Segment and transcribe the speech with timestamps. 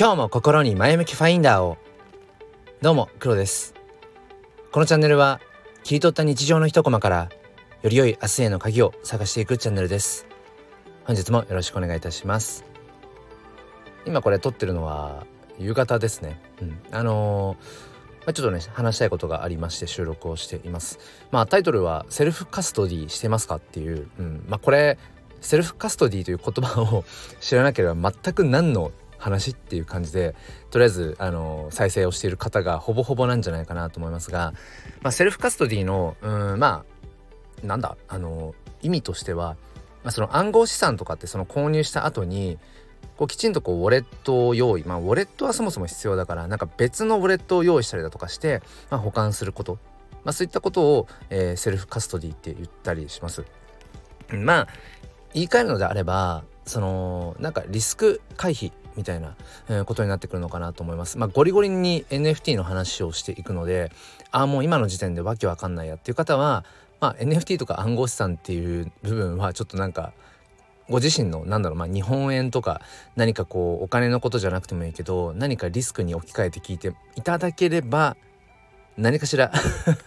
[0.00, 1.76] 今日も心に前向きファインダーを。
[2.82, 3.74] どうも黒です。
[4.70, 5.40] このチャンネルは
[5.82, 7.30] 切り取った日常の一コマから
[7.82, 10.28] より良い明日への鍵を探していくチャンネルです。
[11.02, 12.64] 本日もよろしくお願いいたします。
[14.06, 15.26] 今これ撮ってるのは
[15.58, 16.40] 夕方ですね。
[16.62, 16.78] うん。
[16.92, 21.00] あのーまあ、ちょっとね話したいことがありまして収録をしています。
[21.32, 24.96] まあタイトルはセルフカストディしてますかっていう、うん、まあこれ
[25.40, 27.04] セルフカストディという言葉を
[27.40, 30.34] 知らなければ全く何の話っていう感じで
[30.70, 34.54] とりあえずあの再生をしている方がほぼほぼなんじゃないかなと思いますが、
[35.02, 36.84] まあ、セルフカストディのうんま
[37.62, 39.56] あなんだあの意味としては、
[40.04, 42.58] まあ、その暗号資産とかってその購入した後に
[43.16, 49.78] こうきちんとこうウォレットを用意まあウォレットはそもそも必要だからなんか別のウォレットを用意したりだとかして、まあ、保管すること、
[50.24, 53.44] まあ、そういったことを、えー、セルフカストディって言ったりします。
[54.30, 54.68] まあ
[55.34, 59.36] 言い換えるのであればそのなんかリスク回避みたいな、
[59.70, 61.16] え、ことになってくるのかなと思います。
[61.16, 63.92] まあ、ゴリゴリに NFT の話をしていくので
[64.32, 66.64] ああもう今の時点でわけわかんないやっていう方は、
[67.00, 70.12] まあ、NFT とか暗号資産っていう部分はちょっとなんか
[70.90, 72.80] ご自身のなんだろうまあ日本円とか
[73.14, 78.16] 何かこうお金のことじゃなくてもいいけど何かリスクに置き換えて聞いていただければ
[78.96, 79.52] 何かしら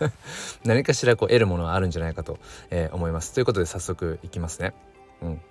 [0.66, 3.34] 何かしらこう得るものはあるんじゃないかと、え、思います。
[3.34, 4.74] ということで早速いきますね。
[5.22, 5.42] うん、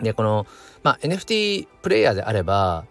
[0.00, 0.46] でこの、
[0.82, 2.84] まあ、NFT プレイヤーであれば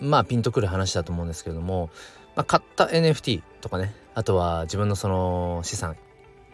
[0.00, 1.90] まあピンとくる話だと思うんですけれども、
[2.34, 5.96] まあ、買った NFT とかねあとは自分のその資産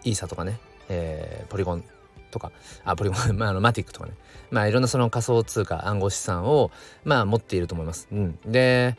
[0.04, 0.58] イーサとかね、
[0.88, 1.84] えー、ポリゴン
[2.30, 2.50] とか
[2.84, 4.12] あポリゴン、 まあ、あのマティックとかね
[4.50, 6.70] まあいろんなその仮想通貨暗号資産を
[7.04, 8.08] まあ持っていると思います。
[8.12, 8.96] うん、で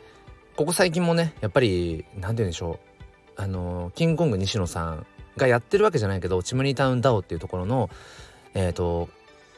[0.56, 2.78] ここ最近もねやっぱり何て言うんでしょ
[3.36, 7.90] うあのキングコング西野さんがやってるわけじゃないけどチムニータウンダオっていうところの
[8.54, 9.08] えっ、ー、と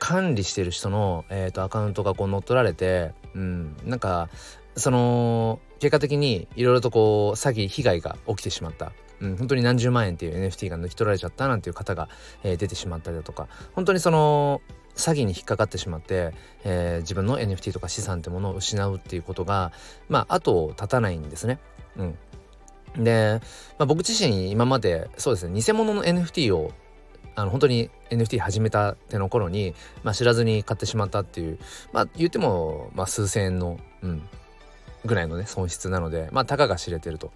[0.06, 4.28] 管理してる人の、えーと、アカウントがこう乗っ取られて、うん、なんか
[4.76, 8.92] その結果的にいろいろとこう詐欺被害が起きてしまった。
[9.18, 12.08] うん、本当に何十万円っていう NFT が抜き取られちゃったなんていう方が、
[12.44, 14.60] えー、出てしまったりだとか本当にその
[14.94, 19.72] 詐欺に引っかかってしまって、えー、自分の NFT とか資産ってものを失うっていうことが
[20.08, 21.58] まあ後を絶たないんですね。
[21.96, 23.40] うん、で、
[23.78, 26.70] まあ、僕自身今までそうですね偽物の NFT を
[27.36, 31.58] あの本当に NFT 始めたての頃に、まあ、知らずに買ってしまったっていう
[31.92, 34.22] まあ言っても、まあ、数千円の、うん、
[35.04, 37.32] ぐらいのね損失なのでまあたかが知れてると。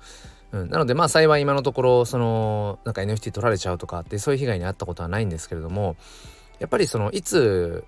[0.52, 5.94] うん、なのでまあ幸い今のところそのなんか NFT 取られちゃうとかってそういう被害に遭ったことはないんですけれども
[6.58, 7.84] やっぱりそのいつ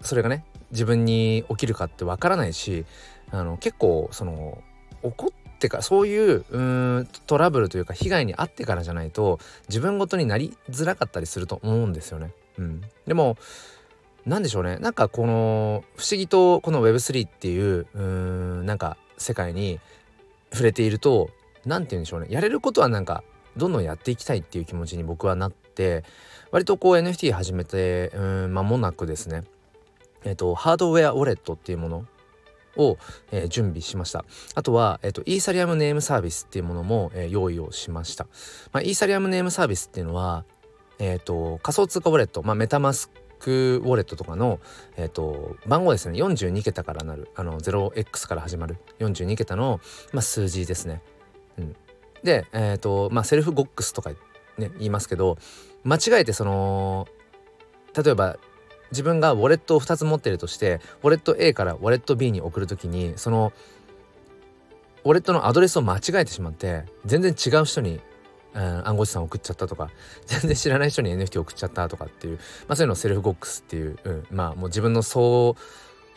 [0.00, 2.86] それがね自分に起きるかってわからないし
[3.30, 4.62] あの結構その
[5.02, 9.38] 起こってかそういううんトラブルというか被害に遭ってからじゃないと
[9.68, 12.32] 自分ごとになりづらかったりすると思うんですよね。
[12.58, 13.36] うん、でも
[14.26, 14.76] 何でしょうね。
[14.78, 19.80] なんかこの不思議とこの Web3 っていううんなんか世界に
[20.52, 21.30] 触れていると
[21.64, 22.28] 何て言うんでしょうね。
[22.30, 23.24] やれることはなんか
[23.56, 26.04] どんどんやっていきたいっていう気持ちに僕はなって
[26.50, 29.44] 割とこう NFT 始めてうん間もなくですね。
[30.24, 32.06] えっ、とハードウェアウォレットっていうもの
[32.78, 32.96] を、
[33.30, 34.24] えー、準備しました。
[34.54, 38.26] あとは、えーと、イーサリアムネームサービスっていうものも、えー、用意をしました、
[38.72, 40.44] まあ、イーサリアムネームサービスっていうのは、
[40.98, 44.60] えーと、仮想通貨ウォレット、まあ、メタマスクウォレットとかの、
[44.96, 46.18] えーと、番号ですね。
[46.20, 48.78] 42桁からなるあの 0x から始まる。
[48.98, 49.80] 42桁の、
[50.12, 51.02] まあ、数字ですね、
[51.56, 51.76] うん、
[52.22, 54.16] で、えーとまあ、セルフゴックスとか、ね、
[54.78, 55.38] 言いますけど
[55.84, 57.06] 間違えてその
[57.96, 58.38] 例えば
[58.90, 63.52] 自分がウォレットを2つ持ってるとしてウォレット A からウォレット B に送る時にその
[65.04, 68.00] ウォレットのアドレスを間違えてしまって全然違う人に、
[68.54, 69.90] うん、暗号資産送っちゃったとか
[70.26, 75.56] 全然知らない人に NFT 送っちゃったとかっていう、まあ、そういうのをセルフゴックスっていう、うん、まあもう自分の送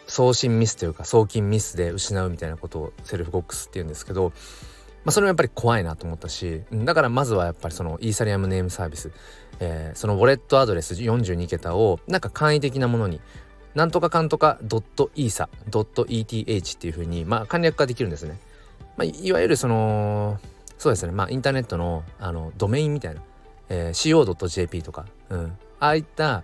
[0.08, 4.34] 送信ミスというか送金ミスで失うみたいなことをセルフゴックスっていうんですけど
[5.03, 9.12] まあ、それもやっぱり怖いなと思ったしだからまずはやっぱりそのイーサリアムネームサービス、
[9.61, 13.22] えー、そのウォレットアドレス42桁をなんか簡易的なものに
[13.75, 18.37] なんとかかんとかドットイーサドット ETH っていうふうにまあ簡略化できるんですね。
[18.97, 20.40] まあ、いわゆるその
[20.78, 23.22] そうですねまあインターネットのあのドメインみたいな、
[23.69, 26.43] えー、co.jp とか、うん、ああいったあ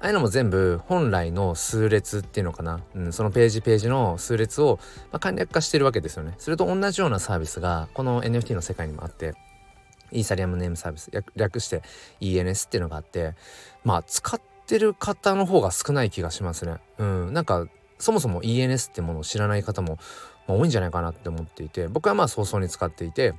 [0.00, 4.78] あいうのも全部本来の数列っていうのかな、うん、そのページページの数列を、
[5.10, 6.34] まあ、簡略化してるわけですよね。
[6.38, 9.34] それと同じようなサービスがこの NFT の世界にもあって
[10.12, 11.82] イーサリアムネームサービス略して
[12.20, 13.34] ENS っていうのがあって
[13.84, 16.76] まあ使ってる方の方が少ない気がしますね。
[16.98, 17.66] うん、なんか
[17.98, 19.98] そもそも ENS ってものを知らない方も、
[20.46, 23.34] まあ、多いんじゃないかなって思っていて僕はまあ早々に使っていて、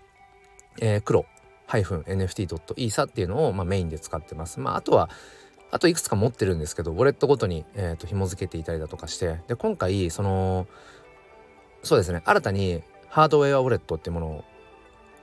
[0.82, 1.26] えー、黒
[1.68, 4.60] -nft.isa っていうのをまあメインで使ってます。
[4.60, 5.10] まあ、あとは
[5.72, 10.68] あといくつか持ってるんですけどウォレットごとに、えーと、紐付けていたりだとかしてで今回その
[11.84, 14.44] そうですね新たにハードウェアウォレットっていうものを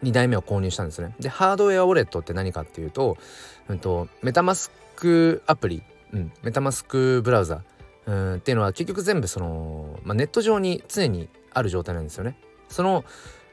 [0.02, 1.14] 2台目を購入したんですね。
[1.20, 3.16] でハードウェアウォレットって何かっていうと,、
[3.68, 5.82] うんと、メタマスクアプリ、
[6.12, 7.62] うん、メタマスクブラウザ
[8.06, 12.36] うんっていうのは結局全部その、まあ、ネット上に常にある状態なんですよね。
[12.68, 13.04] その、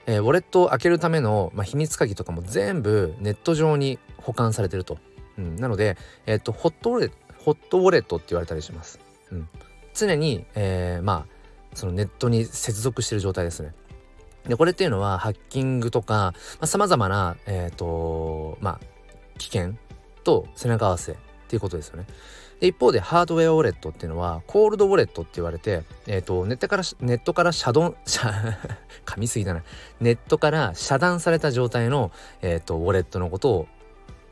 [0.06, 4.98] えー、ウォレットを開けるための、まあ、秘密鍵とかも全部ネット上に保管されてると。
[5.38, 5.98] うん、なので、
[6.28, 9.00] えー、とホットウォレホットウォレットって言われたりします。
[9.32, 9.50] うん、
[9.94, 11.34] 常に、えー、まあ
[11.74, 13.74] そのネットに接続してる状態ですね。
[14.48, 18.80] でこれっていうのはハッキングとかさまざ、まな、えーとまあ、
[19.38, 19.76] 危険
[20.24, 21.16] と背中合わせっ
[21.48, 22.06] ていうことですよね。
[22.60, 29.64] で一方でハードウェアウォレットっていうのはコールドウォレットって言われて、えーと、ネットからネットから遮断 噛みすぎだな
[30.00, 32.12] ネットから遮断された状態の、
[32.42, 33.68] えーと、ウォレットのことを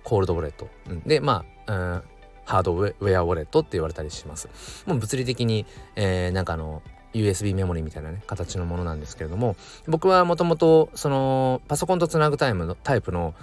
[0.03, 2.03] コールドウォレット、うん、でまあ、うん、
[2.45, 4.49] ハードウェアウォレットって言われたりします。
[4.85, 5.65] もう物理的に、
[5.95, 6.81] えー、なんかあの
[7.13, 9.55] USB メモリみたいなね形のものなんですけれども
[9.87, 13.33] 僕はもともとそのパソコンとつなぐタイムのタイプの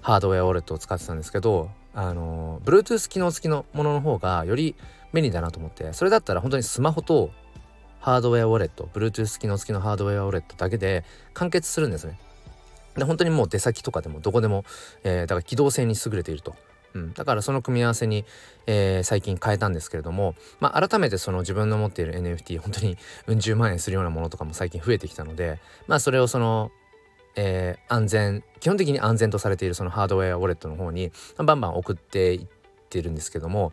[0.00, 4.74] ハードウェアウォレットを使ってたんですけどあの Bluetooth 機能付きのものの方がより
[5.12, 7.30] 便利だなと思ってそれだったら本当にスマホと
[8.00, 12.18] ハードウェアウォレット Bluetooth 機能付きのハードウェアウォレットだけで完結するんですね。
[12.96, 14.64] で本当にもう出先とかでもどこでも、
[15.04, 16.56] えー、だから機動性に優れていると。
[16.98, 18.24] うん、だからその組み合わせに、
[18.66, 22.96] えー、最近変えたんですけれども、まあ、改めてその自分の持っている NFT 本当に
[23.26, 26.70] うん十万円するようなものとかも最近増えてきたのでまあそれをその、
[27.36, 32.46] えー、安全基本的に安全とされているそのハードウェアウォレットの方にバンバン送っていっ
[32.90, 33.72] てるんですけども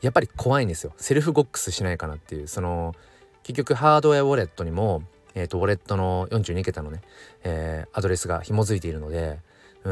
[0.00, 0.92] やっぱり怖いんですよ。
[0.98, 2.46] セルフゴックスしないかなっていう。
[2.46, 2.94] その
[3.42, 5.02] 結局ハードウェアウォレットにも、
[5.34, 7.00] えーと、ウォレットの42桁のね、
[7.42, 9.38] えー、アドレスが紐づいているので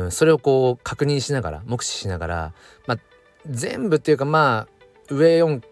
[0.00, 2.54] ん、それをこう確認しながら目視しながら、
[2.86, 2.98] まあ、
[3.48, 5.62] 全部っていうかまあ上4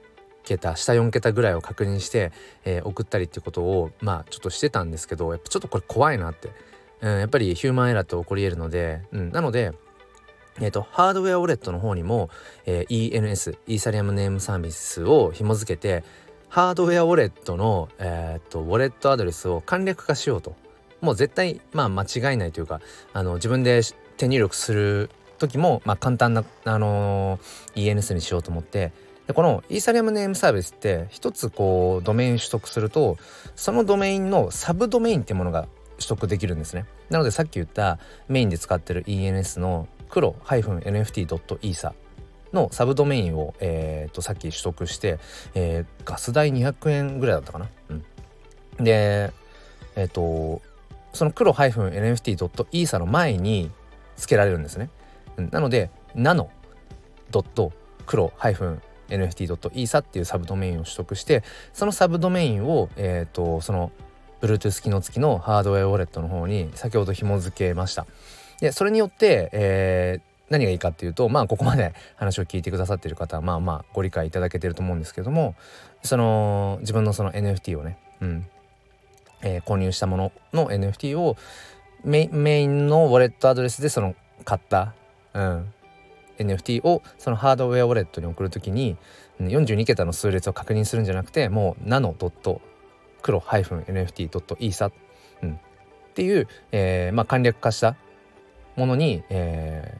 [0.44, 2.32] 桁下4桁ぐらいを確認して、
[2.64, 6.50] えー、送ったりっていうことをまあちょっとしてたんですけどやっぱちょっとこれ怖いなって、
[7.00, 9.72] うん、やっぱりヒューマンエラーって起こり得るので、うん、なので
[10.62, 12.28] えーと、ハードウェアウォレットの方にも、
[12.66, 16.04] えー、ENS イーサリアムネームサービスを紐付けて
[16.48, 20.56] ハードウェアウォレットの、えーとウォレットアドレスを簡略化しようと。
[21.00, 22.80] もう絶対まあ間違いないというか
[23.12, 23.80] あの自分で
[24.20, 28.92] 手入力する時も、まあ、簡単な、あのー、ENS にしようと思って。
[29.26, 33.16] でこのイーサリアムネームサービスって一つこうドメイン取得すると
[33.54, 35.68] そのドメインのサブドメインってものが
[35.98, 36.84] 取得できるんですね。
[37.10, 41.92] なのでさっき言ったメインで使ってる ENS の黒 -nft.isa
[42.52, 45.20] のサブドメインを、えー、とさっき取得して、
[45.54, 47.68] えー、ガス代200円ぐらいだったかな。
[47.88, 49.32] うん、で
[49.94, 50.60] えっ、ー、と
[51.12, 53.70] その黒 -nft.isa の前に
[54.20, 54.90] つけられるんですね。
[55.36, 56.50] なのでナノ
[57.30, 57.72] ドット
[58.06, 63.92] 黒 -nft.isa っていうサブドメインを取得してそのサブドメインを、えーと、その
[64.40, 68.06] Bluetooth 機能付きのハードウェアウォレットの方に先ほど紐付けました。
[68.60, 75.54] でそれによって、えー、何がいいかっていうとまあここまで話を聞いてくださってる方はまあまあご理解いただけてると思うんですけども
[76.02, 78.46] その自分のその NFT をね、うん
[79.42, 81.36] えー、購入したものの NFT を
[82.04, 84.14] メインのウォレットアドレスでその
[84.44, 84.94] 買った、
[85.34, 85.72] うん、
[86.38, 88.96] NFT をそのハードウェアウォレットに送るときに
[89.40, 92.60] 42桁の数列を確認するんじゃなくてもうナノドット
[93.22, 94.92] 黒 -nft.isa、
[95.42, 95.58] うん、っ
[96.14, 97.96] ていう、えーまあ、簡略化した
[98.76, 99.98] ものに、え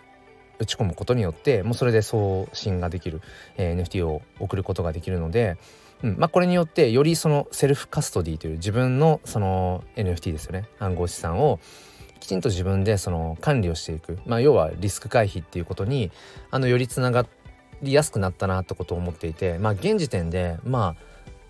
[0.59, 3.21] ー、打ち込むことによってもうそれで送信ができる、
[3.57, 5.59] えー、NFT を送ることができるので、
[6.03, 10.67] うんまあ、これによってよりそのセルフカストディという自分のその NFT ですよね。
[10.79, 11.61] 暗号資産を
[12.21, 16.13] きちんと自分でその管理をしていく、まあ、要はリスク回避っていうことに
[16.51, 17.27] あのよりつなが
[17.83, 20.97] りやすくなったなってことを思っていて、まあ、現時点で、まあ、いわ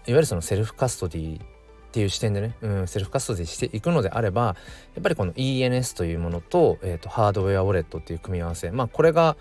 [0.06, 4.56] ゆるそのセルフカストディっていう視点でね、うん、セルフカストディしていくのであれば
[4.94, 9.36] やっぱりこの ENS というものと,、えーと、ハードウェアウォレットっていう組み合わせまあこれが、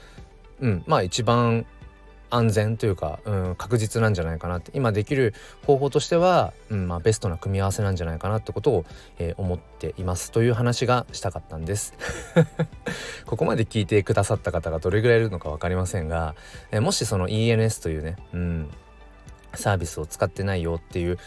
[0.60, 1.68] うん、まあ一番
[2.30, 4.72] 安全というか、うん、確実なんじゃないかなって。
[4.74, 5.34] 今できる
[5.66, 8.86] 方法としては、うんまあ、ベストな組み合わせなんじゃないかなってことを、
[9.18, 11.94] えー、思っていますという話がしたかったんです。
[13.26, 16.36] ここまで聞いてくださった方がどれぐらいいるのか分かりませんが、
[16.72, 18.70] えー、もしその ENS というね、うん、
[19.54, 21.18] サービスを使ってないよっていう